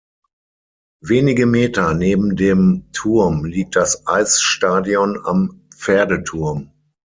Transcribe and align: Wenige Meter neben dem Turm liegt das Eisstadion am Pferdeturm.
Wenige 1.03 1.45
Meter 1.45 1.93
neben 1.93 2.35
dem 2.35 2.85
Turm 2.91 3.45
liegt 3.45 3.75
das 3.75 4.07
Eisstadion 4.07 5.23
am 5.25 5.61
Pferdeturm. 5.71 6.71